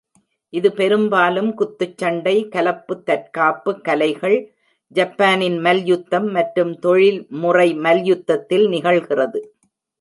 இது 0.53 0.69
பெரும்பாலும் 0.71 1.49
குத்துச்சண்டை, 1.59 2.33
கலப்பு 2.49 2.95
தற்காப்பு 3.03 3.71
கலைகள், 3.81 4.37
ஜப்பானின் 4.91 5.59
மல்யுத்தம் 5.59 6.29
மற்றும் 6.31 6.73
தொழில்முறை 6.79 7.69
மல்யுத்தத்தில் 7.85 8.67
நிகழ்கிறது. 8.67 9.41